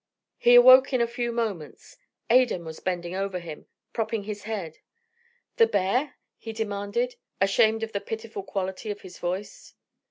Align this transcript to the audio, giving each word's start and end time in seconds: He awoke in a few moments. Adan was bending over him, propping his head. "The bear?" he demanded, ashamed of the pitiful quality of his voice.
He 0.39 0.55
awoke 0.55 0.93
in 0.93 1.01
a 1.01 1.05
few 1.05 1.31
moments. 1.31 1.95
Adan 2.31 2.65
was 2.65 2.79
bending 2.79 3.13
over 3.13 3.37
him, 3.37 3.67
propping 3.93 4.23
his 4.23 4.45
head. 4.45 4.79
"The 5.57 5.67
bear?" 5.67 6.15
he 6.39 6.53
demanded, 6.53 7.17
ashamed 7.39 7.83
of 7.83 7.91
the 7.91 8.01
pitiful 8.01 8.41
quality 8.41 8.89
of 8.89 9.01
his 9.01 9.19
voice. 9.19 9.75